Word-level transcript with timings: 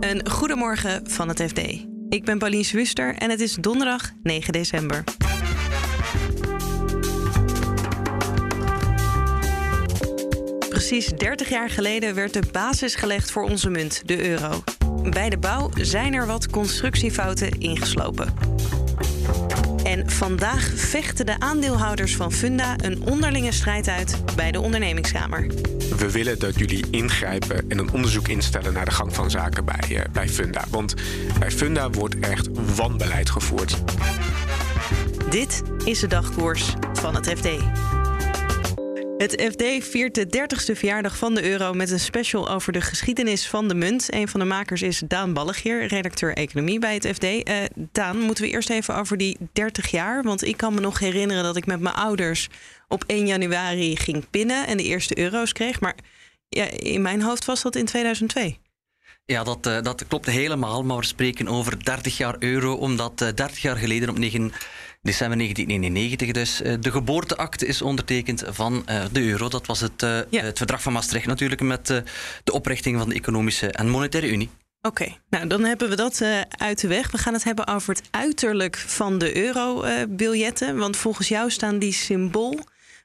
Een 0.00 0.30
goedemorgen 0.30 1.00
van 1.10 1.28
het 1.28 1.42
FD. 1.42 1.58
Ik 2.08 2.24
ben 2.24 2.38
Pauline 2.38 2.64
Swuster 2.64 3.14
en 3.14 3.30
het 3.30 3.40
is 3.40 3.54
donderdag 3.54 4.10
9 4.22 4.52
december. 4.52 5.04
Precies 10.68 11.06
30 11.06 11.48
jaar 11.48 11.70
geleden 11.70 12.14
werd 12.14 12.32
de 12.32 12.42
basis 12.52 12.94
gelegd 12.94 13.30
voor 13.30 13.42
onze 13.42 13.70
munt, 13.70 14.02
de 14.06 14.28
euro. 14.28 14.64
Bij 15.10 15.30
de 15.30 15.38
bouw 15.38 15.70
zijn 15.74 16.14
er 16.14 16.26
wat 16.26 16.50
constructiefouten 16.50 17.50
ingeslopen. 17.60 18.34
En 19.84 20.10
vandaag 20.10 20.70
vechten 20.74 21.26
de 21.26 21.40
aandeelhouders 21.40 22.16
van 22.16 22.32
Funda 22.32 22.76
een 22.76 23.02
onderlinge 23.06 23.52
strijd 23.52 23.88
uit 23.88 24.22
bij 24.36 24.52
de 24.52 24.60
ondernemingskamer. 24.60 25.46
We 25.96 26.10
willen 26.10 26.38
dat 26.38 26.58
jullie 26.58 26.84
ingrijpen 26.90 27.70
en 27.70 27.78
een 27.78 27.90
onderzoek 27.90 28.28
instellen 28.28 28.72
naar 28.72 28.84
de 28.84 28.90
gang 28.90 29.14
van 29.14 29.30
zaken 29.30 29.64
bij, 29.64 29.90
uh, 29.90 30.00
bij 30.12 30.28
Funda. 30.28 30.64
Want 30.70 30.94
bij 31.38 31.50
Funda 31.50 31.90
wordt 31.90 32.18
echt 32.18 32.48
wanbeleid 32.76 33.30
gevoerd. 33.30 33.82
Dit 35.30 35.62
is 35.84 36.00
de 36.00 36.06
dagkoers 36.06 36.74
van 36.92 37.14
het 37.14 37.28
FD. 37.38 37.48
Het 39.18 39.42
FD 39.52 39.84
viert 39.90 40.14
de 40.14 40.26
30ste 40.26 40.76
verjaardag 40.76 41.16
van 41.16 41.34
de 41.34 41.50
euro 41.50 41.72
met 41.72 41.90
een 41.90 42.00
special 42.00 42.48
over 42.48 42.72
de 42.72 42.80
geschiedenis 42.80 43.48
van 43.48 43.68
de 43.68 43.74
munt. 43.74 44.14
Een 44.14 44.28
van 44.28 44.40
de 44.40 44.46
makers 44.46 44.82
is 44.82 45.02
Daan 45.06 45.32
Ballegier, 45.32 45.86
redacteur 45.86 46.34
economie 46.36 46.78
bij 46.78 46.94
het 46.94 47.06
FD. 47.06 47.24
Uh, 47.24 47.56
Daan, 47.92 48.18
moeten 48.18 48.44
we 48.44 48.50
eerst 48.50 48.70
even 48.70 48.96
over 48.96 49.16
die 49.16 49.36
30 49.52 49.90
jaar? 49.90 50.22
Want 50.22 50.44
ik 50.44 50.56
kan 50.56 50.74
me 50.74 50.80
nog 50.80 50.98
herinneren 50.98 51.42
dat 51.42 51.56
ik 51.56 51.66
met 51.66 51.80
mijn 51.80 51.94
ouders 51.94 52.48
op 52.88 53.04
1 53.06 53.26
januari 53.26 53.96
ging 53.96 54.30
pinnen 54.30 54.66
en 54.66 54.76
de 54.76 54.82
eerste 54.82 55.18
euro's 55.18 55.52
kreeg. 55.52 55.80
Maar 55.80 55.94
ja, 56.48 56.70
in 56.70 57.02
mijn 57.02 57.22
hoofd 57.22 57.44
was 57.44 57.62
dat 57.62 57.76
in 57.76 57.84
2002. 57.84 58.58
Ja, 59.26 59.44
dat, 59.44 59.66
uh, 59.66 59.82
dat 59.82 60.06
klopt 60.08 60.26
helemaal. 60.26 60.84
Maar 60.84 60.96
we 60.96 61.04
spreken 61.04 61.48
over 61.48 61.84
30 61.84 62.16
jaar 62.16 62.36
euro, 62.38 62.74
omdat 62.74 63.20
uh, 63.22 63.28
30 63.34 63.62
jaar 63.62 63.76
geleden 63.76 64.08
op 64.08 64.18
9 64.18 64.52
december 65.04 65.38
1991 65.38 66.32
dus 66.32 66.60
uh, 66.60 66.74
de 66.80 66.90
geboorteakte 66.90 67.66
is 67.66 67.82
ondertekend 67.82 68.42
van 68.46 68.84
de 69.12 69.22
euro. 69.22 69.48
Dat 69.48 69.66
was 69.66 69.80
het, 69.80 70.06
ja. 70.30 70.42
het 70.42 70.58
verdrag 70.58 70.82
van 70.82 70.92
Maastricht 70.92 71.26
natuurlijk 71.26 71.60
met 71.60 71.86
de 72.44 72.52
oprichting 72.52 72.98
van 72.98 73.08
de 73.08 73.14
Economische 73.14 73.70
en 73.70 73.88
Monetaire 73.88 74.30
Unie. 74.30 74.50
Oké, 74.86 75.02
okay, 75.02 75.18
nou 75.30 75.46
dan 75.46 75.64
hebben 75.64 75.88
we 75.88 75.96
dat 75.96 76.20
uh, 76.20 76.40
uit 76.48 76.80
de 76.80 76.88
weg. 76.88 77.10
We 77.10 77.18
gaan 77.18 77.32
het 77.32 77.44
hebben 77.44 77.66
over 77.66 77.94
het 77.94 78.08
uiterlijk 78.10 78.76
van 78.76 79.18
de 79.18 79.36
euro-biljetten. 79.36 80.74
Uh, 80.74 80.80
want 80.80 80.96
volgens 80.96 81.28
jou 81.28 81.50
staan 81.50 81.78
die 81.78 81.92
symbool 81.92 82.58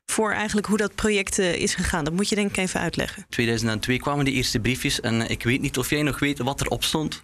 voor 0.05 0.31
eigenlijk 0.31 0.67
hoe 0.67 0.77
dat 0.77 0.95
project 0.95 1.39
uh, 1.39 1.53
is 1.53 1.75
gegaan. 1.75 2.03
Dat 2.03 2.13
moet 2.13 2.29
je 2.29 2.35
denk 2.35 2.49
ik 2.49 2.57
even 2.57 2.79
uitleggen. 2.79 3.25
2002 3.29 3.99
kwamen 3.99 4.25
die 4.25 4.33
eerste 4.33 4.59
briefjes 4.59 4.99
en 4.99 5.29
ik 5.29 5.43
weet 5.43 5.61
niet 5.61 5.77
of 5.77 5.89
jij 5.89 6.01
nog 6.01 6.19
weet 6.19 6.39
wat 6.39 6.61
erop 6.61 6.83
stond. 6.83 7.23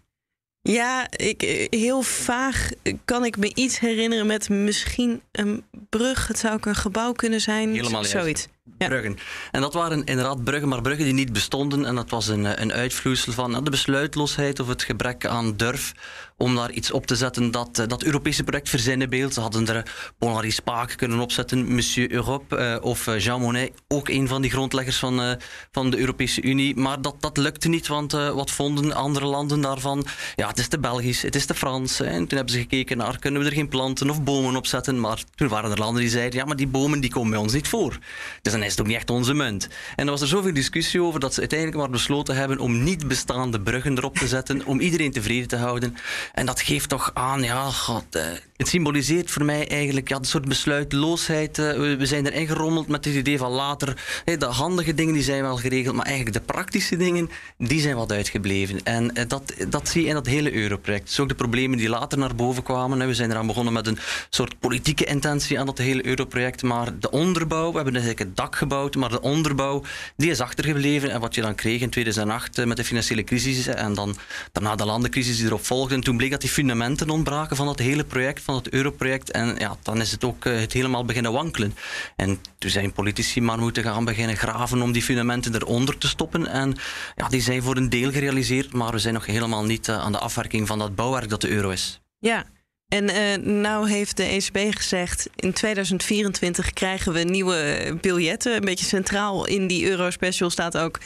Ja, 0.71 1.07
ik, 1.11 1.67
heel 1.69 2.01
vaag 2.01 2.69
kan 3.05 3.25
ik 3.25 3.37
me 3.37 3.51
iets 3.53 3.79
herinneren 3.79 4.25
met 4.25 4.49
misschien 4.49 5.21
een 5.31 5.63
brug. 5.89 6.27
Het 6.27 6.39
zou 6.39 6.53
ook 6.53 6.65
een 6.65 6.75
gebouw 6.75 7.11
kunnen 7.11 7.41
zijn. 7.41 7.73
Helemaal 7.73 8.03
zoiets. 8.03 8.47
Ja. 8.77 8.87
Bruggen. 8.87 9.17
En 9.51 9.61
dat 9.61 9.73
waren 9.73 10.03
inderdaad 10.03 10.43
bruggen, 10.43 10.69
maar 10.69 10.81
bruggen 10.81 11.05
die 11.05 11.13
niet 11.13 11.33
bestonden. 11.33 11.85
En 11.85 11.95
dat 11.95 12.09
was 12.09 12.27
een, 12.27 12.61
een 12.61 12.73
uitvloeisel 12.73 13.33
van 13.33 13.63
de 13.63 13.69
besluitloosheid 13.69 14.59
of 14.59 14.67
het 14.67 14.83
gebrek 14.83 15.25
aan 15.25 15.57
durf 15.57 15.93
om 16.37 16.55
daar 16.55 16.71
iets 16.71 16.91
op 16.91 17.05
te 17.05 17.15
zetten 17.15 17.51
dat 17.51 17.75
dat 17.87 18.03
Europese 18.03 18.43
project 18.43 18.69
verzinnenbeeld. 18.69 19.33
Ze 19.33 19.39
hadden 19.39 19.67
er 19.67 20.13
Paul-Henri 20.17 20.51
Spaak 20.51 20.93
kunnen 20.97 21.19
opzetten, 21.19 21.73
Monsieur 21.73 22.11
Europe 22.11 22.57
uh, 22.57 22.85
of 22.85 23.05
Jean 23.17 23.41
Monnet, 23.41 23.71
ook 23.87 24.09
een 24.09 24.27
van 24.27 24.41
die 24.41 24.51
grondleggers 24.51 24.97
van, 24.97 25.37
van 25.71 25.89
de 25.89 25.97
Europese 25.97 26.41
Unie. 26.41 26.75
Maar 26.75 27.01
dat, 27.01 27.15
dat 27.19 27.37
lukte 27.37 27.69
niet, 27.69 27.87
want 27.87 28.11
wat 28.11 28.51
vonden 28.51 28.93
andere 28.93 29.25
landen 29.25 29.61
daarvan? 29.61 30.05
Ja, 30.35 30.47
het 30.47 30.57
is 30.57 30.67
te 30.67 30.79
Belgisch, 30.79 31.21
het 31.21 31.35
is 31.35 31.45
te 31.45 31.53
Frans. 31.53 31.99
En 31.99 32.27
toen 32.27 32.37
hebben 32.37 32.53
ze 32.53 32.59
gekeken 32.59 32.97
naar, 32.97 33.19
kunnen 33.19 33.41
we 33.41 33.47
er 33.47 33.53
geen 33.53 33.69
planten 33.69 34.09
of 34.09 34.23
bomen 34.23 34.55
op 34.55 34.67
zetten? 34.67 34.99
Maar 34.99 35.23
toen 35.35 35.47
waren 35.47 35.71
er 35.71 35.77
landen 35.77 36.01
die 36.01 36.11
zeiden, 36.11 36.39
ja, 36.39 36.45
maar 36.45 36.55
die 36.55 36.67
bomen 36.67 36.99
die 36.99 37.09
komen 37.09 37.29
bij 37.29 37.39
ons 37.39 37.53
niet 37.53 37.67
voor. 37.67 37.97
Dus 38.41 38.51
dan 38.51 38.63
is 38.63 38.71
het 38.71 38.79
ook 38.79 38.87
niet 38.87 38.95
echt 38.95 39.09
onze 39.09 39.33
munt. 39.33 39.67
En 39.95 40.05
er 40.05 40.11
was 40.11 40.21
er 40.21 40.27
zoveel 40.27 40.53
discussie 40.53 41.01
over 41.01 41.19
dat 41.19 41.33
ze 41.33 41.39
uiteindelijk 41.39 41.79
maar 41.79 41.89
besloten 41.89 42.35
hebben 42.35 42.59
om 42.59 42.83
niet 42.83 43.07
bestaande 43.07 43.61
bruggen 43.61 43.97
erop 43.97 44.17
te 44.17 44.27
zetten, 44.27 44.65
om 44.65 44.79
iedereen 44.79 45.11
tevreden 45.11 45.47
te 45.47 45.55
houden. 45.55 45.95
En 46.33 46.45
dat 46.45 46.61
geeft 46.61 46.89
toch 46.89 47.11
aan, 47.13 47.43
ja, 47.43 47.69
god, 47.69 48.15
uh, 48.15 48.23
het 48.57 48.67
symboliseert 48.67 49.31
voor 49.31 49.45
mij 49.45 49.67
eigenlijk 49.67 50.09
ja, 50.09 50.15
een 50.15 50.25
soort 50.25 50.47
besluitloosheid. 50.47 51.57
Uh, 51.57 51.73
we, 51.97 52.05
zijn 52.05 52.27
erin 52.27 52.47
gerommeld 52.47 52.87
met 52.87 53.05
het 53.05 53.15
idee 53.15 53.37
van 53.37 53.51
later. 53.51 54.21
De 54.37 54.45
handige 54.45 54.93
dingen 54.93 55.13
die 55.13 55.23
zijn 55.23 55.41
wel 55.41 55.57
geregeld, 55.57 55.95
maar 55.95 56.05
eigenlijk 56.05 56.35
de 56.37 56.53
praktische 56.53 56.97
dingen 56.97 57.29
die 57.57 57.81
zijn 57.81 57.95
wat 57.95 58.11
uitgebleven. 58.11 58.83
En 58.83 59.11
uh, 59.13 59.23
dat, 59.27 59.53
dat 59.69 59.89
zie 59.89 60.01
je 60.01 60.07
in 60.07 60.13
dat 60.13 60.25
hele 60.25 60.53
europroject. 60.53 61.05
Dus 61.05 61.19
ook 61.19 61.29
de 61.29 61.35
problemen 61.35 61.77
die 61.77 61.89
later 61.89 62.17
naar 62.17 62.35
boven 62.35 62.63
kwamen. 62.63 63.07
We 63.07 63.13
zijn 63.13 63.31
eraan 63.31 63.47
begonnen 63.47 63.73
met 63.73 63.87
een 63.87 63.97
soort 64.29 64.59
politieke 64.59 65.05
intentie 65.05 65.59
aan 65.59 65.65
dat 65.65 65.77
hele 65.77 66.05
europroject. 66.05 66.63
Maar 66.63 66.99
de 66.99 67.11
onderbouw, 67.11 67.69
we 67.69 67.75
hebben 67.75 67.93
eigenlijk 67.93 68.19
het 68.19 68.37
dak 68.37 68.55
gebouwd, 68.55 68.95
maar 68.95 69.09
de 69.09 69.21
onderbouw 69.21 69.83
die 70.15 70.29
is 70.29 70.39
achtergebleven. 70.39 71.11
En 71.11 71.19
wat 71.19 71.35
je 71.35 71.41
dan 71.41 71.55
kreeg 71.55 71.81
in 71.81 71.89
2008 71.89 72.65
met 72.65 72.77
de 72.77 72.83
financiële 72.83 73.23
crisis 73.23 73.67
en 73.67 73.93
dan 73.93 74.15
daarna 74.51 74.75
de 74.75 74.85
landencrisis 74.85 75.37
die 75.37 75.45
erop 75.45 75.65
volgde. 75.65 75.95
En 75.95 76.01
toen 76.01 76.14
bleek 76.17 76.31
dat 76.31 76.41
die 76.41 76.49
fundamenten 76.49 77.09
ontbraken 77.09 77.55
van 77.55 77.65
dat 77.65 77.79
hele 77.79 78.03
project, 78.03 78.41
van 78.41 78.55
het 78.55 78.69
europroject. 78.69 79.31
En 79.31 79.55
ja, 79.57 79.77
dan 79.83 80.01
is 80.01 80.11
het 80.11 80.23
ook 80.23 80.45
uh, 80.45 80.59
het 80.59 80.73
helemaal 80.73 81.05
beginnen 81.05 81.31
wankelen. 81.31 81.75
En 82.15 82.39
toen 82.57 82.69
zijn 82.69 82.91
politici 82.91 83.41
maar 83.41 83.59
moeten 83.59 83.83
gaan 83.83 84.05
beginnen 84.05 84.37
graven 84.37 84.81
om 84.81 84.91
die 84.91 85.01
fundamenten 85.01 85.55
eronder 85.55 85.97
te 85.97 86.07
stoppen. 86.07 86.47
En 86.47 86.75
ja, 87.15 87.27
die 87.27 87.41
zijn 87.41 87.63
voor 87.63 87.77
een 87.77 87.89
deel 87.89 88.11
gerealiseerd, 88.11 88.73
maar 88.73 88.91
we 88.91 88.99
zijn 88.99 89.13
nog 89.13 89.25
helemaal 89.25 89.63
niet 89.63 89.87
uh, 89.87 89.97
aan 89.97 90.11
de 90.11 90.19
afwerking 90.19 90.67
van 90.67 90.79
dat 90.79 90.95
bouwwerk 90.95 91.29
dat 91.29 91.41
de 91.41 91.49
euro 91.49 91.69
is. 91.69 92.01
Ja, 92.19 92.45
en 92.87 93.09
uh, 93.09 93.53
nou 93.53 93.89
heeft 93.89 94.17
de 94.17 94.23
ECB 94.23 94.75
gezegd, 94.75 95.29
in 95.35 95.53
2024 95.53 96.73
krijgen 96.73 97.13
we 97.13 97.19
nieuwe 97.19 97.97
biljetten. 98.01 98.55
Een 98.55 98.65
beetje 98.65 98.85
centraal 98.85 99.47
in 99.47 99.67
die 99.67 99.89
Euro-special 99.89 100.49
staat 100.49 100.77
ook... 100.77 100.99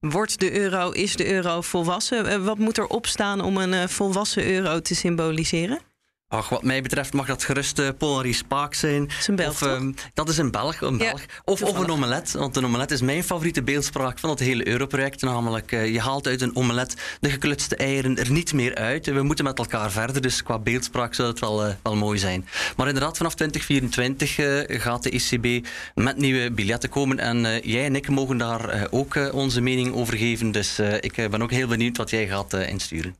Wordt 0.00 0.40
de 0.40 0.52
euro, 0.52 0.90
is 0.90 1.16
de 1.16 1.32
euro 1.32 1.60
volwassen? 1.60 2.44
Wat 2.44 2.58
moet 2.58 2.78
er 2.78 2.86
opstaan 2.86 3.40
om 3.40 3.56
een 3.56 3.72
uh, 3.72 3.86
volwassen 3.86 4.46
euro 4.46 4.80
te 4.80 4.94
symboliseren? 4.94 5.87
Ach, 6.30 6.48
wat 6.48 6.62
mij 6.62 6.82
betreft 6.82 7.12
mag 7.12 7.26
dat 7.26 7.44
gerust 7.44 7.78
uh, 7.78 7.88
Paul-Henri 7.98 8.32
Spaak 8.32 8.74
zijn. 8.74 9.06
Dat 9.06 9.18
is 9.18 9.26
een 9.28 9.36
Belg, 9.36 9.50
of, 9.50 9.62
um, 9.62 9.94
Dat 10.14 10.28
is 10.28 10.38
een 10.38 10.50
Belg, 10.50 10.80
een 10.80 10.98
Belg. 10.98 11.20
Ja, 11.20 11.26
of, 11.44 11.62
of 11.62 11.78
een 11.78 11.90
omelet, 11.90 12.32
want 12.32 12.56
een 12.56 12.64
omelet 12.64 12.90
is 12.90 13.00
mijn 13.00 13.24
favoriete 13.24 13.62
beeldspraak 13.62 14.18
van 14.18 14.30
het 14.30 14.38
hele 14.38 14.68
Europroject. 14.68 15.22
Namelijk, 15.22 15.72
uh, 15.72 15.92
je 15.92 16.00
haalt 16.00 16.26
uit 16.26 16.40
een 16.40 16.56
omelet 16.56 16.94
de 17.20 17.30
geklutste 17.30 17.76
eieren 17.76 18.18
er 18.18 18.30
niet 18.30 18.52
meer 18.52 18.74
uit. 18.74 19.06
We 19.06 19.22
moeten 19.22 19.44
met 19.44 19.58
elkaar 19.58 19.90
verder, 19.90 20.22
dus 20.22 20.42
qua 20.42 20.58
beeldspraak 20.58 21.14
zou 21.14 21.28
het 21.28 21.38
wel, 21.38 21.66
uh, 21.66 21.74
wel 21.82 21.96
mooi 21.96 22.18
zijn. 22.18 22.48
Maar 22.76 22.86
inderdaad, 22.86 23.16
vanaf 23.16 23.34
2024 23.34 24.82
gaat 24.82 25.02
de 25.02 25.10
ECB 25.10 25.66
met 25.94 26.16
nieuwe 26.16 26.50
biljetten 26.50 26.90
komen. 26.90 27.18
En 27.18 27.60
jij 27.62 27.84
en 27.84 27.96
ik 27.96 28.08
mogen 28.08 28.38
daar 28.38 28.88
ook 28.90 29.32
onze 29.32 29.60
mening 29.60 29.94
over 29.94 30.16
geven. 30.16 30.52
Dus 30.52 30.78
ik 31.00 31.14
ben 31.14 31.42
ook 31.42 31.50
heel 31.50 31.68
benieuwd 31.68 31.96
wat 31.96 32.10
jij 32.10 32.26
gaat 32.26 32.52
insturen. 32.52 33.16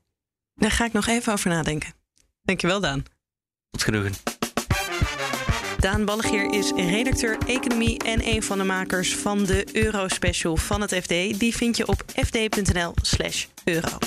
Daar 0.54 0.70
ga 0.70 0.84
ik 0.84 0.92
nog 0.92 1.06
even 1.06 1.32
over 1.32 1.50
nadenken. 1.50 1.97
Dankjewel, 2.48 2.80
Daan. 2.80 3.02
Tot 3.70 3.82
genoegen. 3.82 4.12
Daan 5.78 6.04
Ballegeer 6.04 6.52
is 6.52 6.72
redacteur 6.76 7.38
economie 7.46 7.98
en 8.04 8.26
een 8.26 8.42
van 8.42 8.58
de 8.58 8.64
makers 8.64 9.16
van 9.16 9.44
de 9.44 9.66
Euro-special 9.72 10.56
van 10.56 10.80
het 10.80 10.94
FD. 10.94 11.08
Die 11.38 11.56
vind 11.56 11.76
je 11.76 11.86
op 11.86 12.02
fd.nl/slash 12.14 13.46
euro. 13.64 13.98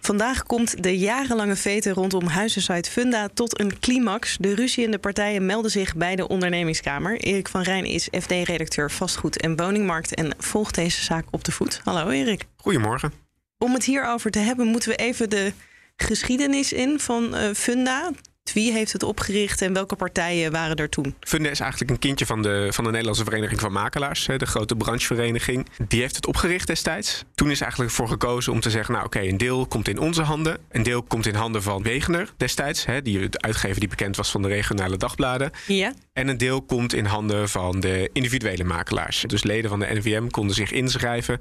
Vandaag 0.00 0.42
komt 0.42 0.82
de 0.82 0.98
jarenlange 0.98 1.56
vete 1.56 1.90
rondom 1.90 2.26
huizensite 2.26 2.90
Funda 2.90 3.28
tot 3.28 3.60
een 3.60 3.78
climax. 3.78 4.36
De 4.40 4.54
ruziende 4.54 4.98
partijen 4.98 5.46
melden 5.46 5.70
zich 5.70 5.96
bij 5.96 6.16
de 6.16 6.28
ondernemingskamer. 6.28 7.16
Erik 7.16 7.48
van 7.48 7.62
Rijn 7.62 7.84
is 7.84 8.08
FD-redacteur 8.20 8.90
vastgoed 8.90 9.40
en 9.40 9.56
woningmarkt 9.56 10.14
en 10.14 10.34
volgt 10.38 10.74
deze 10.74 11.04
zaak 11.04 11.24
op 11.30 11.44
de 11.44 11.52
voet. 11.52 11.80
Hallo 11.84 12.08
Erik. 12.08 12.44
Goedemorgen. 12.56 13.12
Om 13.58 13.72
het 13.72 13.84
hierover 13.84 14.30
te 14.30 14.38
hebben 14.38 14.66
moeten 14.66 14.88
we 14.88 14.96
even 14.96 15.30
de 15.30 15.52
geschiedenis 16.02 16.72
in 16.72 17.00
van 17.00 17.34
uh, 17.34 17.50
Funda. 17.54 18.10
Wie 18.52 18.72
heeft 18.72 18.92
het 18.92 19.02
opgericht 19.02 19.62
en 19.62 19.72
welke 19.72 19.96
partijen 19.96 20.52
waren 20.52 20.76
er 20.76 20.88
toen? 20.88 21.14
Funda 21.20 21.50
is 21.50 21.60
eigenlijk 21.60 21.90
een 21.90 21.98
kindje 21.98 22.26
van 22.26 22.42
de, 22.42 22.68
van 22.70 22.84
de 22.84 22.90
Nederlandse 22.90 23.24
Vereniging 23.24 23.60
van 23.60 23.72
Makelaars, 23.72 24.26
de 24.36 24.46
grote 24.46 24.76
branchevereniging. 24.76 25.66
Die 25.88 26.00
heeft 26.00 26.16
het 26.16 26.26
opgericht 26.26 26.66
destijds. 26.66 27.24
Toen 27.34 27.50
is 27.50 27.60
eigenlijk 27.60 27.92
voor 27.92 28.08
gekozen 28.08 28.52
om 28.52 28.60
te 28.60 28.70
zeggen: 28.70 28.94
Nou, 28.94 29.06
oké, 29.06 29.16
okay, 29.16 29.28
een 29.28 29.36
deel 29.36 29.66
komt 29.66 29.88
in 29.88 29.98
onze 29.98 30.22
handen. 30.22 30.58
Een 30.70 30.82
deel 30.82 31.02
komt 31.02 31.26
in 31.26 31.34
handen 31.34 31.62
van 31.62 31.82
Wegener 31.82 32.32
destijds, 32.36 32.86
hè, 32.86 33.02
die, 33.02 33.28
de 33.28 33.40
uitgever 33.40 33.80
die 33.80 33.88
bekend 33.88 34.16
was 34.16 34.30
van 34.30 34.42
de 34.42 34.48
regionale 34.48 34.96
dagbladen. 34.96 35.50
Ja. 35.66 35.92
En 36.12 36.28
een 36.28 36.38
deel 36.38 36.62
komt 36.62 36.94
in 36.94 37.04
handen 37.04 37.48
van 37.48 37.80
de 37.80 38.10
individuele 38.12 38.64
makelaars. 38.64 39.24
Dus 39.26 39.42
leden 39.42 39.70
van 39.70 39.80
de 39.80 39.86
NVM 39.90 40.26
konden 40.26 40.54
zich 40.54 40.70
inschrijven 40.70 41.38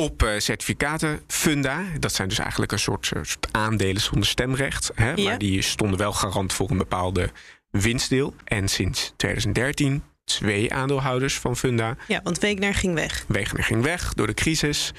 op 0.00 0.22
uh, 0.22 0.38
certificaten 0.38 1.20
funda. 1.26 1.84
Dat 1.98 2.12
zijn 2.12 2.28
dus 2.28 2.38
eigenlijk 2.38 2.72
een 2.72 2.78
soort, 2.78 3.06
soort 3.06 3.48
aandelen 3.50 4.02
zonder 4.02 4.28
stemrecht. 4.28 4.90
Hè, 4.94 5.12
ja. 5.12 5.28
Maar 5.28 5.38
die 5.38 5.62
stonden 5.62 5.98
wel 5.98 6.12
garant 6.12 6.52
voor 6.52 6.70
een 6.70 6.78
bepaalde 6.78 7.30
winstdeel. 7.70 8.34
En 8.44 8.68
sinds 8.68 9.12
2013 9.16 10.02
twee 10.24 10.74
aandeelhouders 10.74 11.38
van 11.38 11.56
funda. 11.56 11.96
Ja, 12.08 12.20
want 12.22 12.38
Wegener 12.38 12.74
ging 12.74 12.94
weg. 12.94 13.24
Wegener 13.28 13.64
ging 13.64 13.82
weg 13.82 14.14
door 14.14 14.26
de 14.26 14.34
crisis. 14.34 14.92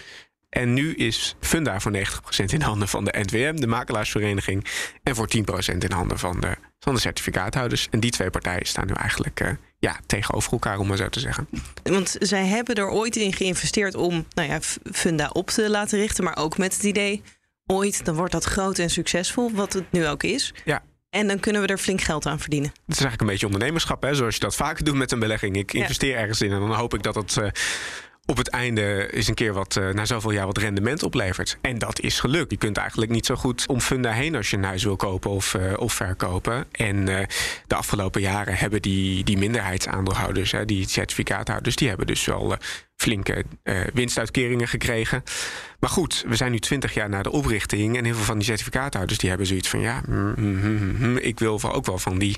En 0.49 0.73
nu 0.73 0.93
is 0.93 1.35
Funda 1.39 1.79
voor 1.79 1.91
90% 1.91 1.99
in 2.45 2.61
handen 2.61 2.87
van 2.87 3.03
de 3.03 3.13
NVM, 3.19 3.55
de 3.55 3.67
makelaarsvereniging, 3.67 4.65
en 5.03 5.15
voor 5.15 5.27
10% 5.73 5.77
in 5.77 5.91
handen 5.91 6.19
van 6.19 6.39
de, 6.39 6.55
van 6.79 6.93
de 6.93 6.99
certificaathouders. 6.99 7.87
En 7.91 7.99
die 7.99 8.11
twee 8.11 8.29
partijen 8.29 8.65
staan 8.65 8.87
nu 8.87 8.93
eigenlijk 8.93 9.41
uh, 9.41 9.49
ja, 9.79 9.99
tegenover 10.05 10.51
elkaar, 10.51 10.79
om 10.79 10.87
maar 10.87 10.97
zo 10.97 11.09
te 11.09 11.19
zeggen. 11.19 11.47
Want 11.83 12.15
zij 12.19 12.45
hebben 12.45 12.75
er 12.75 12.89
ooit 12.89 13.15
in 13.15 13.33
geïnvesteerd 13.33 13.95
om 13.95 14.25
nou 14.33 14.49
ja, 14.49 14.59
Funda 14.91 15.29
op 15.33 15.49
te 15.49 15.69
laten 15.69 15.99
richten, 15.99 16.23
maar 16.23 16.37
ook 16.37 16.57
met 16.57 16.73
het 16.73 16.83
idee: 16.83 17.21
ooit 17.65 18.05
dan 18.05 18.15
wordt 18.15 18.31
dat 18.31 18.43
groot 18.43 18.77
en 18.77 18.89
succesvol, 18.89 19.51
wat 19.51 19.73
het 19.73 19.91
nu 19.91 20.07
ook 20.07 20.23
is. 20.23 20.53
Ja. 20.65 20.83
En 21.09 21.27
dan 21.27 21.39
kunnen 21.39 21.61
we 21.61 21.67
er 21.67 21.77
flink 21.77 22.01
geld 22.01 22.25
aan 22.25 22.39
verdienen. 22.39 22.69
Het 22.69 22.79
is 22.95 22.99
eigenlijk 22.99 23.21
een 23.21 23.27
beetje 23.27 23.45
ondernemerschap, 23.45 24.01
hè? 24.01 24.13
zoals 24.13 24.33
je 24.33 24.39
dat 24.39 24.55
vaker 24.55 24.83
doet 24.83 24.95
met 24.95 25.11
een 25.11 25.19
belegging. 25.19 25.57
Ik 25.57 25.73
investeer 25.73 26.15
ergens 26.15 26.41
in 26.41 26.51
en 26.51 26.59
dan 26.59 26.73
hoop 26.73 26.93
ik 26.93 27.03
dat 27.03 27.15
het. 27.15 27.35
Uh, 27.35 27.49
op 28.29 28.37
het 28.37 28.49
einde 28.49 29.13
eens 29.13 29.27
een 29.27 29.33
keer 29.33 29.53
wat 29.53 29.75
uh, 29.75 29.89
na 29.89 30.05
zoveel 30.05 30.31
jaar 30.31 30.45
wat 30.45 30.57
rendement 30.57 31.03
oplevert. 31.03 31.57
En 31.61 31.77
dat 31.79 31.99
is 31.99 32.19
gelukt. 32.19 32.51
Je 32.51 32.57
kunt 32.57 32.77
eigenlijk 32.77 33.11
niet 33.11 33.25
zo 33.25 33.35
goed 33.35 33.67
om 33.67 33.81
funda 33.81 34.11
heen 34.11 34.35
als 34.35 34.49
je 34.49 34.57
een 34.57 34.63
huis 34.63 34.83
wil 34.83 34.95
kopen 34.95 35.29
of, 35.29 35.53
uh, 35.53 35.73
of 35.77 35.93
verkopen. 35.93 36.65
En 36.71 36.95
uh, 36.95 37.19
de 37.67 37.75
afgelopen 37.75 38.21
jaren 38.21 38.55
hebben 38.55 38.81
die, 38.81 39.23
die 39.23 39.37
minderheidsaandeelhouders, 39.37 40.51
hè, 40.51 40.65
die 40.65 40.89
certificaathouders, 40.89 41.75
die 41.75 41.87
hebben 41.87 42.07
dus 42.07 42.25
wel 42.25 42.57
flinke 42.95 43.45
winstuitkeringen 43.93 44.67
gekregen. 44.67 45.23
Maar 45.79 45.89
goed, 45.89 46.23
we 46.27 46.35
zijn 46.35 46.51
nu 46.51 46.59
twintig 46.59 46.93
jaar 46.93 47.09
na 47.09 47.23
de 47.23 47.31
oprichting 47.31 47.97
en 47.97 48.05
heel 48.05 48.15
veel 48.15 48.23
van 48.23 48.37
die 48.37 48.47
certificaathouders 48.47 49.19
die 49.19 49.29
hebben 49.29 49.47
zoiets 49.47 49.69
van 49.69 49.79
ja, 49.79 50.01
mm, 50.07 50.33
mm, 50.37 50.95
mm, 50.99 51.17
ik 51.17 51.39
wil 51.39 51.61
ook 51.63 51.85
wel 51.85 51.97
van 51.97 52.19
die 52.19 52.37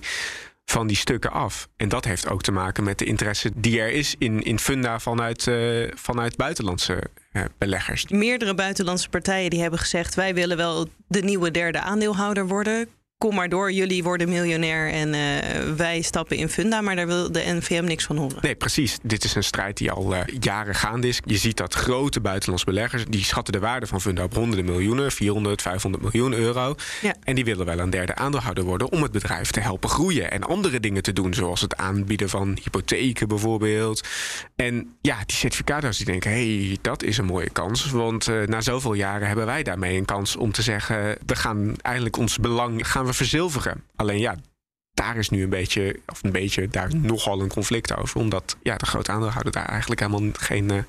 van 0.66 0.88
die 0.88 0.96
stukken 0.96 1.32
af. 1.32 1.68
En 1.78 1.90
dat 1.90 2.06
heeft 2.06 2.30
ook 2.30 2.42
te 2.42 2.52
maken 2.52 2.84
met 2.84 3.00
de 3.00 3.06
interesse 3.06 3.52
die 3.56 3.80
er 3.80 3.92
is 3.92 4.16
in, 4.18 4.42
in 4.42 4.60
funda 4.60 5.00
vanuit, 5.00 5.48
uh, 5.48 5.92
vanuit 5.96 6.36
buitenlandse 6.36 7.04
uh, 7.34 7.44
beleggers. 7.58 8.08
Meerdere 8.08 8.56
buitenlandse 8.56 9.10
partijen 9.10 9.50
die 9.50 9.62
hebben 9.62 9.80
gezegd: 9.80 10.16
wij 10.16 10.34
willen 10.34 10.58
wel 10.58 10.88
de 11.08 11.22
nieuwe 11.22 11.52
derde 11.52 11.80
aandeelhouder 11.80 12.48
worden 12.48 12.90
kom 13.22 13.36
maar 13.36 13.50
door, 13.50 13.72
jullie 13.72 14.04
worden 14.04 14.30
miljonair 14.30 14.92
en 14.92 15.14
uh, 15.14 15.76
wij 15.76 16.02
stappen 16.02 16.38
in 16.38 16.50
funda, 16.50 16.82
maar 16.82 16.96
daar 16.96 17.08
wil 17.08 17.32
de 17.32 17.44
NVM 17.46 17.84
niks 17.84 18.06
van 18.06 18.18
horen. 18.18 18.38
Nee, 18.42 18.56
precies. 18.56 18.98
Dit 19.02 19.24
is 19.24 19.36
een 19.36 19.44
strijd 19.44 19.78
die 19.78 19.92
al 19.92 20.14
uh, 20.14 20.20
jaren 20.40 20.76
gaande 20.76 21.08
is. 21.08 21.20
Je 21.26 21.38
ziet 21.38 21.58
dat 21.58 21.74
grote 21.74 22.22
buitenlandse 22.22 22.66
beleggers, 22.66 23.06
die 23.10 23.24
schatten 23.24 23.54
de 23.54 23.60
waarde 23.60 23.88
van 23.88 24.02
funda 24.02 24.24
op 24.24 24.34
honderden 24.34 24.66
miljoenen, 24.66 25.12
400, 25.12 25.62
500 25.62 26.04
miljoen 26.04 26.34
euro. 26.34 26.76
Ja. 27.02 27.16
En 27.24 27.36
die 27.36 27.46
willen 27.46 27.66
wel 27.66 27.80
een 27.80 27.90
derde 27.90 28.16
aandeelhouder 28.16 28.64
worden 28.64 28.92
om 28.92 29.02
het 29.02 29.12
bedrijf 29.12 29.52
te 29.52 29.60
helpen 29.60 29.90
groeien 29.90 30.32
en 30.32 30.44
andere 30.44 30.80
dingen 30.80 31.04
te 31.04 31.14
doen, 31.14 31.34
zoals 31.34 31.62
het 31.62 31.76
aanbieden 31.76 32.30
van 32.30 32.58
hypotheken 32.64 33.28
bijvoorbeeld. 33.28 34.08
En 34.56 34.96
ja, 35.02 35.18
die 35.26 35.36
certificaathouders 35.36 35.98
die 35.98 36.06
denken, 36.06 36.32
hé, 36.32 36.66
hey, 36.66 36.78
dat 36.82 37.04
is 37.04 37.18
een 37.18 37.26
mooie 37.26 37.50
kans, 37.50 37.92
want 37.92 38.28
uh, 38.28 38.48
na 38.48 38.62
zoveel 38.62 38.94
jaren 38.94 39.28
hebben 39.28 39.46
wij 39.46 39.64
daarmee 39.64 39.98
een 39.98 40.06
kans 40.06 40.36
om 40.36 40.52
te 40.52 40.62
zeggen, 40.62 41.18
we 41.26 41.36
gaan 41.36 41.76
eigenlijk 41.82 42.18
ons 42.18 42.38
belang 42.38 42.90
gaan 42.92 43.06
verzilveren. 43.14 43.84
Alleen 43.96 44.20
ja, 44.20 44.36
daar 44.94 45.18
is 45.18 45.30
nu 45.30 45.44
een 45.44 45.50
beetje, 45.50 46.00
of 46.08 46.24
een 46.24 46.32
beetje, 46.32 46.68
daar 46.68 46.96
nogal 46.96 47.42
een 47.42 47.50
conflict 47.50 47.96
over. 47.96 48.20
Omdat 48.20 48.58
ja, 48.64 48.78
de 48.78 48.86
grote 48.86 49.12
aandeelhouder 49.12 49.52
daar 49.52 49.66
eigenlijk 49.66 50.00
helemaal 50.00 50.30
geen, 50.34 50.72
uh, 50.74 50.84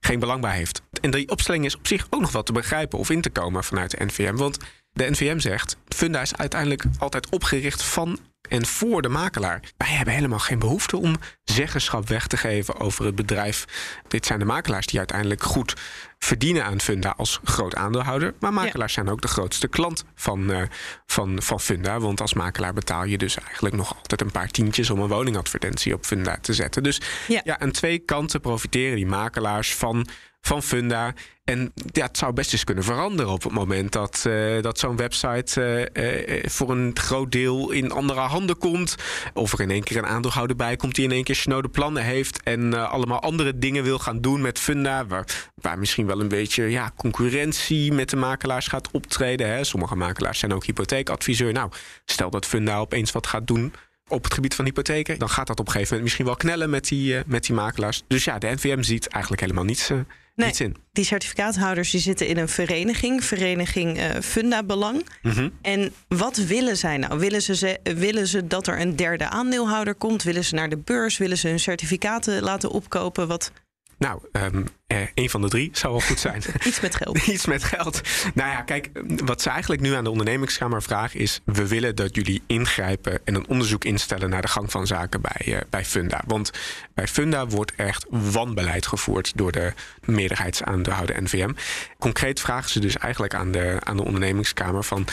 geen 0.00 0.18
belang 0.18 0.40
bij 0.40 0.56
heeft. 0.56 0.82
En 1.00 1.10
die 1.10 1.28
opstelling 1.28 1.64
is 1.64 1.76
op 1.76 1.86
zich 1.86 2.06
ook 2.10 2.20
nog 2.20 2.32
wel 2.32 2.42
te 2.42 2.52
begrijpen 2.52 2.98
of 2.98 3.10
in 3.10 3.20
te 3.20 3.30
komen 3.30 3.64
vanuit 3.64 3.90
de 3.90 4.04
NVM. 4.04 4.34
Want 4.34 4.58
de 4.92 5.10
NVM 5.10 5.38
zegt, 5.38 5.76
Funda 5.88 6.20
is 6.20 6.36
uiteindelijk 6.36 6.84
altijd 6.98 7.28
opgericht 7.28 7.82
van 7.82 8.18
en 8.48 8.66
voor 8.66 9.02
de 9.02 9.08
makelaar. 9.08 9.62
Wij 9.76 9.88
hebben 9.88 10.14
helemaal 10.14 10.38
geen 10.38 10.58
behoefte 10.58 10.96
om 10.96 11.16
zeggenschap 11.44 12.08
weg 12.08 12.26
te 12.26 12.36
geven 12.36 12.80
over 12.80 13.04
het 13.04 13.14
bedrijf. 13.14 13.64
Dit 14.08 14.26
zijn 14.26 14.38
de 14.38 14.44
makelaars 14.44 14.86
die 14.86 14.98
uiteindelijk 14.98 15.42
goed 15.42 15.74
verdienen 16.18 16.64
aan 16.64 16.80
Funda 16.80 17.14
als 17.16 17.40
groot 17.44 17.74
aandeelhouder. 17.74 18.34
Maar 18.40 18.52
makelaars 18.52 18.92
zijn 18.92 19.08
ook 19.08 19.20
de 19.20 19.28
grootste 19.28 19.68
klant 19.68 20.04
van, 20.14 20.50
uh, 20.50 20.62
van, 21.06 21.42
van 21.42 21.60
Funda. 21.60 22.00
Want 22.00 22.20
als 22.20 22.34
makelaar 22.34 22.72
betaal 22.72 23.04
je 23.04 23.18
dus 23.18 23.36
eigenlijk 23.38 23.76
nog 23.76 23.96
altijd 23.96 24.20
een 24.20 24.30
paar 24.30 24.48
tientjes 24.48 24.90
om 24.90 25.00
een 25.00 25.08
woningadvertentie 25.08 25.94
op 25.94 26.04
Funda 26.04 26.38
te 26.40 26.54
zetten. 26.54 26.82
Dus 26.82 27.00
ja, 27.28 27.40
ja 27.44 27.58
aan 27.58 27.70
twee 27.70 27.98
kanten 27.98 28.40
profiteren 28.40 28.96
die 28.96 29.06
makelaars 29.06 29.74
van 29.74 30.06
van 30.40 30.62
Funda. 30.62 31.14
En 31.44 31.72
ja, 31.92 32.06
het 32.06 32.18
zou 32.18 32.32
best 32.32 32.52
eens 32.52 32.64
kunnen 32.64 32.84
veranderen 32.84 33.32
op 33.32 33.42
het 33.42 33.52
moment 33.52 33.92
dat, 33.92 34.24
uh, 34.26 34.62
dat 34.62 34.78
zo'n 34.78 34.96
website 34.96 35.90
uh, 35.92 36.42
voor 36.50 36.70
een 36.70 36.90
groot 36.94 37.32
deel 37.32 37.70
in 37.70 37.92
andere 37.92 38.20
handen 38.20 38.58
komt. 38.58 38.96
Of 39.34 39.52
er 39.52 39.60
in 39.60 39.70
één 39.70 39.82
keer 39.82 39.96
een 39.96 40.06
aandeelhouder 40.06 40.56
bij 40.56 40.76
komt 40.76 40.94
die 40.94 41.04
in 41.04 41.12
één 41.12 41.24
keer 41.24 41.34
snode 41.34 41.68
plannen 41.68 42.02
heeft. 42.02 42.42
En 42.42 42.90
allemaal 42.90 43.20
andere 43.20 43.58
dingen 43.58 43.82
wil 43.82 43.98
gaan 43.98 44.20
doen 44.20 44.40
met 44.40 44.58
Funda. 44.58 45.06
Waar, 45.54 45.78
misschien 45.78 46.06
wel 46.06 46.20
een 46.20 46.28
beetje 46.28 46.64
ja, 46.64 46.92
concurrentie 46.96 47.92
met 47.92 48.10
de 48.10 48.16
makelaars 48.16 48.66
gaat 48.66 48.90
optreden. 48.90 49.48
Hè. 49.48 49.64
Sommige 49.64 49.96
makelaars 49.96 50.38
zijn 50.38 50.54
ook 50.54 50.64
hypotheekadviseur. 50.64 51.52
Nou, 51.52 51.70
stel 52.04 52.30
dat 52.30 52.46
Funda 52.46 52.78
opeens 52.78 53.12
wat 53.12 53.26
gaat 53.26 53.46
doen 53.46 53.72
op 54.08 54.24
het 54.24 54.34
gebied 54.34 54.54
van 54.54 54.64
hypotheken, 54.64 55.18
dan 55.18 55.28
gaat 55.28 55.46
dat 55.46 55.60
op 55.60 55.66
een 55.66 55.72
gegeven 55.72 55.96
moment 55.96 56.02
misschien 56.02 56.24
wel 56.24 56.36
knellen 56.36 56.70
met 56.70 56.88
die, 56.88 57.22
met 57.26 57.44
die 57.44 57.54
makelaars. 57.54 58.02
Dus 58.06 58.24
ja, 58.24 58.38
de 58.38 58.46
NVM 58.46 58.82
ziet 58.82 59.06
eigenlijk 59.06 59.42
helemaal 59.42 59.64
niets, 59.64 59.90
nee, 60.38 60.52
in. 60.68 60.76
Die 60.92 61.04
certificaathouders 61.04 61.90
die 61.90 62.00
zitten 62.00 62.26
in 62.26 62.36
een 62.36 62.48
vereniging, 62.48 63.24
vereniging 63.24 63.98
uh, 63.98 64.04
Funda 64.22 64.62
Belang. 64.62 65.06
Mm 65.22 65.30
-hmm. 65.30 65.52
En 65.62 65.92
wat 66.08 66.36
willen 66.36 66.76
zij 66.76 66.96
nou? 66.96 67.18
Willen 67.18 67.42
ze, 67.42 67.56
ze, 67.56 67.78
willen 67.82 68.26
ze 68.26 68.46
dat 68.46 68.66
er 68.66 68.80
een 68.80 68.96
derde 68.96 69.28
aandeelhouder 69.28 69.94
komt? 69.94 70.22
Willen 70.22 70.44
ze 70.44 70.54
naar 70.54 70.68
de 70.68 70.76
beurs? 70.76 71.18
Willen 71.18 71.38
ze 71.38 71.48
hun 71.48 71.60
certificaten 71.60 72.42
laten 72.42 72.70
opkopen? 72.70 73.28
Wat, 73.28 73.52
nou, 73.98 74.20
um, 74.32 74.64
eh, 74.86 74.98
een 75.14 75.30
van 75.30 75.40
de 75.40 75.48
drie 75.48 75.70
zou 75.72 75.92
wel 75.92 76.02
goed 76.02 76.20
zijn. 76.20 76.42
Iets 76.66 76.80
met 76.80 76.94
geld. 76.94 77.26
Iets 77.26 77.46
met 77.46 77.64
geld. 77.64 78.00
Nou 78.34 78.50
ja, 78.50 78.62
kijk, 78.62 78.90
wat 79.24 79.42
ze 79.42 79.50
eigenlijk 79.50 79.80
nu 79.80 79.94
aan 79.94 80.04
de 80.04 80.10
ondernemingskamer 80.10 80.82
vragen 80.82 81.20
is... 81.20 81.40
we 81.44 81.68
willen 81.68 81.96
dat 81.96 82.14
jullie 82.14 82.42
ingrijpen 82.46 83.20
en 83.24 83.34
een 83.34 83.48
onderzoek 83.48 83.84
instellen... 83.84 84.30
naar 84.30 84.42
de 84.42 84.48
gang 84.48 84.70
van 84.70 84.86
zaken 84.86 85.20
bij, 85.20 85.46
uh, 85.46 85.58
bij 85.70 85.84
Funda. 85.84 86.22
Want 86.26 86.50
bij 86.94 87.08
Funda 87.08 87.46
wordt 87.46 87.74
echt 87.74 88.06
wanbeleid 88.08 88.86
gevoerd... 88.86 89.32
door 89.34 89.52
de 89.52 89.72
meerderheidsaandeelhouder 90.04 91.22
NVM. 91.22 91.52
Concreet 91.98 92.40
vragen 92.40 92.70
ze 92.70 92.80
dus 92.80 92.96
eigenlijk 92.96 93.34
aan 93.34 93.52
de, 93.52 93.76
aan 93.84 93.96
de 93.96 94.04
ondernemingskamer 94.04 94.84
van 94.84 95.06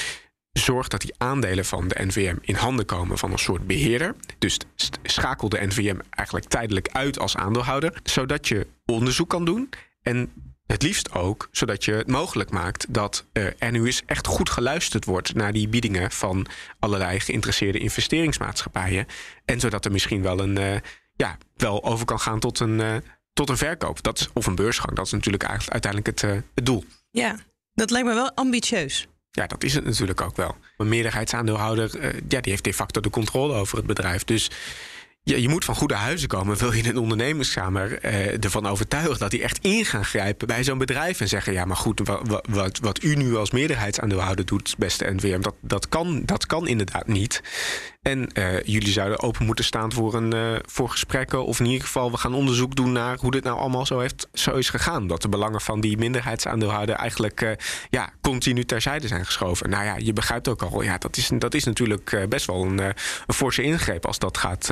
zorg 0.59 0.87
dat 0.87 1.01
die 1.01 1.13
aandelen 1.17 1.65
van 1.65 1.87
de 1.87 2.05
NVM 2.05 2.35
in 2.41 2.55
handen 2.55 2.85
komen 2.85 3.17
van 3.17 3.31
een 3.31 3.39
soort 3.39 3.67
beheerder. 3.67 4.15
Dus 4.37 4.57
schakel 5.03 5.49
de 5.49 5.65
NVM 5.65 5.97
eigenlijk 6.09 6.47
tijdelijk 6.47 6.89
uit 6.91 7.19
als 7.19 7.35
aandeelhouder, 7.35 7.99
zodat 8.03 8.47
je 8.47 8.67
onderzoek 8.85 9.29
kan 9.29 9.45
doen 9.45 9.69
en 10.01 10.31
het 10.67 10.81
liefst 10.81 11.11
ook 11.11 11.47
zodat 11.51 11.85
je 11.85 11.91
het 11.91 12.07
mogelijk 12.07 12.49
maakt 12.49 12.93
dat 12.93 13.25
uh, 13.33 13.47
er 13.57 13.71
nu 13.71 13.85
eens 13.85 14.01
echt 14.05 14.27
goed 14.27 14.49
geluisterd 14.49 15.05
wordt 15.05 15.33
naar 15.33 15.53
die 15.53 15.67
biedingen 15.67 16.11
van 16.11 16.47
allerlei 16.79 17.19
geïnteresseerde 17.19 17.79
investeringsmaatschappijen. 17.79 19.05
En 19.45 19.59
zodat 19.59 19.85
er 19.85 19.91
misschien 19.91 20.21
wel 20.21 20.39
een 20.39 20.59
uh, 20.59 20.75
ja, 21.15 21.37
wel 21.55 21.83
over 21.83 22.05
kan 22.05 22.19
gaan 22.19 22.39
tot 22.39 22.59
een, 22.59 22.79
uh, 22.79 22.95
tot 23.33 23.49
een 23.49 23.57
verkoop. 23.57 24.03
Dat 24.03 24.29
of 24.33 24.45
een 24.45 24.55
beursgang. 24.55 24.95
Dat 24.95 25.05
is 25.05 25.11
natuurlijk 25.11 25.45
uiteindelijk 25.45 26.05
het, 26.05 26.21
het 26.55 26.65
doel. 26.65 26.83
Ja, 27.11 27.39
dat 27.73 27.89
lijkt 27.89 28.07
me 28.07 28.13
wel 28.13 28.31
ambitieus. 28.31 29.07
Ja, 29.35 29.47
dat 29.47 29.63
is 29.63 29.73
het 29.73 29.85
natuurlijk 29.85 30.21
ook 30.21 30.35
wel. 30.35 30.55
Een 30.77 30.89
meerderheidsaandeelhouder, 30.89 31.95
uh, 31.95 32.03
ja, 32.27 32.41
die 32.41 32.51
heeft 32.51 32.63
de 32.63 32.73
facto 32.73 33.01
de 33.01 33.09
controle 33.09 33.53
over 33.53 33.77
het 33.77 33.85
bedrijf. 33.85 34.23
Dus 34.23 34.51
ja, 35.27 35.37
je 35.37 35.49
moet 35.49 35.65
van 35.65 35.75
goede 35.75 35.93
huizen 35.93 36.27
komen. 36.27 36.57
Wil 36.57 36.73
je 36.73 36.89
een 36.89 36.97
ondernemerskamer 36.97 37.99
eh, 37.99 38.43
ervan 38.43 38.65
overtuigen 38.65 39.19
dat 39.19 39.31
die 39.31 39.43
echt 39.43 39.57
in 39.61 39.85
gaan 39.85 40.05
grijpen 40.05 40.47
bij 40.47 40.63
zo'n 40.63 40.77
bedrijf 40.77 41.19
en 41.19 41.27
zeggen: 41.27 41.53
ja, 41.53 41.65
maar 41.65 41.77
goed, 41.77 42.01
wat, 42.49 42.79
wat, 42.81 43.03
u 43.03 43.15
nu 43.15 43.35
als 43.35 43.51
meerderheidsaandeelhouder 43.51 44.45
doet, 44.45 44.75
beste 44.77 45.13
NVM, 45.13 45.41
dat, 45.41 45.55
dat, 45.61 45.89
kan, 45.89 46.21
dat 46.25 46.45
kan 46.45 46.67
inderdaad 46.67 47.07
niet. 47.07 47.41
En 48.01 48.29
uh, 48.33 48.61
jullie 48.63 48.91
zouden 48.91 49.19
open 49.19 49.45
moeten 49.45 49.65
staan 49.65 49.91
voor, 49.93 50.13
een, 50.13 50.35
uh, 50.35 50.55
voor 50.65 50.89
gesprekken. 50.89 51.45
Of 51.45 51.59
in 51.59 51.65
ieder 51.65 51.85
geval, 51.85 52.11
we 52.11 52.17
gaan 52.17 52.33
onderzoek 52.33 52.75
doen 52.75 52.91
naar 52.91 53.17
hoe 53.19 53.31
dit 53.31 53.43
nou 53.43 53.57
allemaal 53.57 53.85
zo, 53.85 53.99
heeft, 53.99 54.27
zo 54.33 54.55
is 54.55 54.69
gegaan. 54.69 55.07
Dat 55.07 55.21
de 55.21 55.29
belangen 55.29 55.61
van 55.61 55.81
die 55.81 55.97
minderheidsaandeelhouder 55.97 56.95
eigenlijk 56.95 57.41
uh, 57.41 57.51
ja, 57.89 58.09
continu 58.21 58.65
terzijde 58.65 59.07
zijn 59.07 59.25
geschoven. 59.25 59.69
Nou 59.69 59.85
ja, 59.85 59.95
je 59.97 60.13
begrijpt 60.13 60.47
ook 60.47 60.61
al, 60.61 60.81
ja, 60.81 60.97
dat 60.97 61.17
is, 61.17 61.29
dat 61.37 61.53
is 61.53 61.63
natuurlijk 61.63 62.25
best 62.29 62.45
wel 62.45 62.63
een, 62.63 62.77
een 62.77 62.93
forse 63.33 63.61
ingreep 63.61 64.05
als 64.05 64.19
dat 64.19 64.37
gaat, 64.37 64.71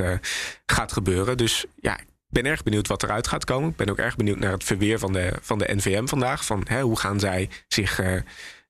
gaat 0.66 0.92
gebeuren. 0.92 1.36
Dus 1.36 1.64
ja, 1.80 1.98
ik 1.98 2.06
ben 2.28 2.46
erg 2.46 2.62
benieuwd 2.62 2.88
wat 2.88 3.02
eruit 3.02 3.26
gaat 3.26 3.44
komen. 3.44 3.70
Ik 3.70 3.76
ben 3.76 3.90
ook 3.90 3.98
erg 3.98 4.16
benieuwd 4.16 4.38
naar 4.38 4.52
het 4.52 4.64
verweer 4.64 4.98
van 4.98 5.12
de, 5.12 5.32
van 5.40 5.58
de 5.58 5.74
NVM 5.74 6.06
vandaag. 6.06 6.44
Van 6.44 6.62
hè, 6.68 6.80
hoe 6.80 6.98
gaan 6.98 7.20
zij 7.20 7.50
zich 7.68 8.00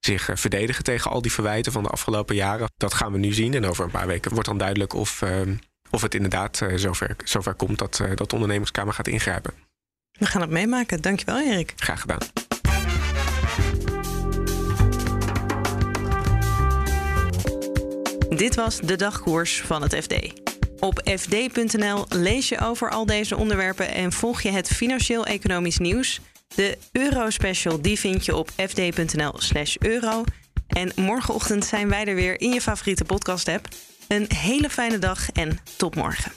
zich 0.05 0.29
eh, 0.29 0.37
verdedigen 0.37 0.85
tegen 0.85 1.11
al 1.11 1.23
die 1.23 1.33
verwijten 1.33 1.73
van 1.73 1.83
de 1.83 1.89
afgelopen 1.89 2.35
jaren. 2.35 2.71
Dat 2.77 2.95
gaan 2.95 3.13
we 3.13 3.19
nu 3.19 3.33
zien. 3.33 3.55
En 3.55 3.67
over 3.67 3.85
een 3.85 3.91
paar 3.91 4.07
weken 4.07 4.33
wordt 4.33 4.49
dan 4.49 4.59
duidelijk 4.59 4.93
of, 4.93 5.23
ehm, 5.23 5.55
of 5.91 6.03
het 6.03 6.15
inderdaad 6.15 6.61
uh, 6.61 6.77
zover, 6.77 7.17
zover 7.25 7.55
komt 7.55 7.79
dat, 7.79 8.03
dat 8.15 8.31
de 8.31 8.35
ondernemerskamer 8.35 8.95
gaat 8.95 9.09
ingrijpen. 9.09 9.55
We 10.13 10.27
gaan 10.27 10.41
het 10.41 10.51
meemaken. 10.51 11.03
Dankjewel, 11.03 11.41
Erik. 11.41 11.73
Graag 11.77 12.01
gedaan. 12.01 12.19
Dit 18.29 18.55
was 18.55 18.81
de 18.81 18.97
dagkoers 18.97 19.63
van 19.63 19.83
het 19.83 19.95
FD. 19.95 20.44
Op 20.85 21.01
fd.nl 21.19 22.05
lees 22.09 22.49
je 22.49 22.59
over 22.59 22.91
al 22.91 23.07
deze 23.07 23.37
onderwerpen 23.37 23.95
en 23.95 24.13
volg 24.13 24.43
je 24.43 24.51
het 24.51 24.69
financieel-economisch 24.69 25.79
nieuws. 25.79 26.21
De 26.55 26.79
Euro-special 26.93 27.81
die 27.81 27.99
vind 27.99 28.25
je 28.25 28.37
op 28.37 28.51
fd.nl/slash 28.57 29.77
euro. 29.79 30.25
En 30.67 30.93
morgenochtend 30.97 31.65
zijn 31.65 31.89
wij 31.89 32.05
er 32.05 32.15
weer 32.15 32.41
in 32.41 32.53
je 32.53 32.61
favoriete 32.61 33.05
podcast-app. 33.05 33.69
Een 34.09 34.27
hele 34.37 34.71
fijne 34.71 34.99
dag 34.99 35.31
en 35.31 35.59
tot 35.77 35.95
morgen. 35.95 36.33